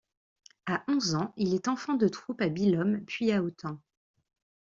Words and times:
À 0.65 0.81
onze 0.87 1.13
ans, 1.13 1.31
il 1.37 1.53
est 1.53 1.67
enfant 1.67 1.93
de 1.93 2.07
troupe 2.07 2.41
à 2.41 2.49
Billom 2.49 3.01
puis 3.05 3.31
à 3.31 3.43
Autun. 3.43 3.79